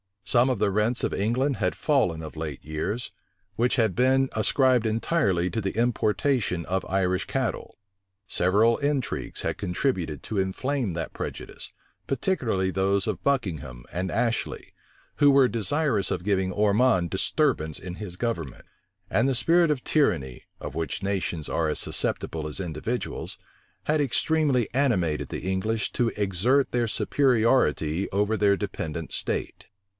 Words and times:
Some 0.25 0.49
of 0.49 0.59
the 0.59 0.71
rents 0.71 1.03
of 1.03 1.13
England 1.13 1.57
had 1.57 1.75
fallen 1.75 2.23
of 2.23 2.37
late 2.37 2.63
years, 2.63 3.11
which 3.57 3.75
had 3.75 3.95
been 3.95 4.29
ascribed 4.33 4.85
entirely 4.85 5.49
to 5.51 5.59
the 5.61 5.75
importation 5.77 6.65
of 6.65 6.85
Irish 6.89 7.25
cattle: 7.25 7.77
several 8.25 8.77
intrigues 8.77 9.41
had 9.41 9.57
contributed 9.57 10.23
to 10.23 10.39
inflame 10.39 10.93
that 10.93 11.11
prejudice, 11.13 11.73
particularly 12.07 12.71
those 12.71 13.05
of 13.07 13.21
Buckingham 13.23 13.83
and 13.91 14.09
Ashley, 14.09 14.73
who 15.17 15.29
were 15.29 15.49
desirous 15.49 16.09
of 16.11 16.23
giving 16.23 16.51
Ormond 16.51 17.09
disturbance 17.11 17.77
in 17.77 17.95
his 17.95 18.15
government: 18.15 18.65
and 19.09 19.27
the 19.27 19.35
spirit 19.35 19.69
of 19.69 19.83
tyranny, 19.83 20.45
of 20.61 20.73
which 20.73 21.03
nations 21.03 21.49
are 21.49 21.67
as 21.67 21.77
susceptible 21.77 22.47
as 22.47 22.59
individuals, 22.61 23.37
had 23.83 23.99
extremely 23.99 24.73
animated 24.73 25.27
the 25.27 25.41
English 25.41 25.91
to 25.91 26.07
exert 26.15 26.71
their 26.71 26.87
superiority 26.87 28.09
over 28.11 28.37
their 28.37 28.55
dependent 28.57 29.11
state. 29.11 29.67